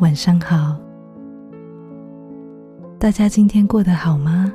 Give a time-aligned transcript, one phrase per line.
[0.00, 0.76] 晚上好。
[2.98, 4.52] 大家今天过得好吗？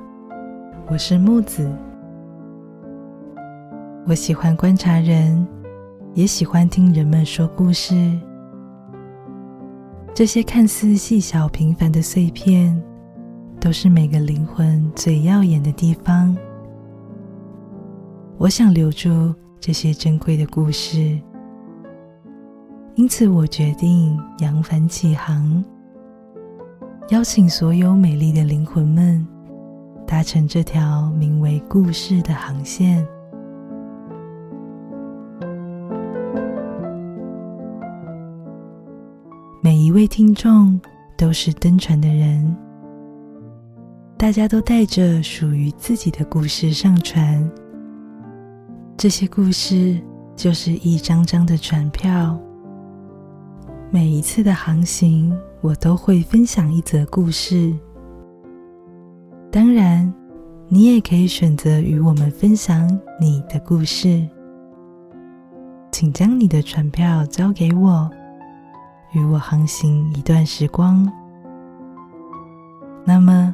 [0.89, 1.73] 我是木子。
[4.05, 5.47] 我喜欢观察人，
[6.13, 8.11] 也喜欢听人们说故事。
[10.13, 12.77] 这些看似细小平凡的碎片，
[13.61, 16.35] 都是每个灵魂最耀眼的地方。
[18.37, 21.17] 我想留住这些珍贵的故事。
[22.95, 25.63] 因此，我决定扬帆起航，
[27.09, 29.25] 邀请所有美丽的灵魂们
[30.05, 33.03] 搭乘这条名为“故事”的航线。
[39.59, 40.79] 每一位听众
[41.17, 42.55] 都是登船的人，
[44.17, 47.49] 大家都带着属于自己的故事上船。
[48.95, 49.99] 这些故事
[50.35, 52.39] 就是一张张的船票。
[53.93, 57.71] 每一次的航行，我都会分享一则故事。
[59.51, 60.11] 当然，
[60.67, 62.89] 你也可以选择与我们分享
[63.21, 64.27] 你的故事。
[65.91, 68.09] 请将你的船票交给我，
[69.13, 71.07] 与我航行一段时光。
[73.05, 73.53] 那么，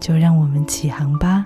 [0.00, 1.44] 就让我们起航吧。